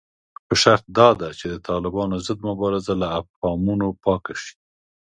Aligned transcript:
خو 0.45 0.53
شرط 0.63 0.85
داده 0.97 1.29
چې 1.39 1.45
د 1.53 1.55
طالبانو 1.69 2.15
ضد 2.25 2.39
مبارزه 2.49 2.93
له 3.01 3.07
ابهامونو 3.19 3.87
پاکه 4.03 4.33
شي 4.41 4.53